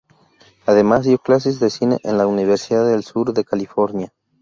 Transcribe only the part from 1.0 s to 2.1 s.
dio clases de cine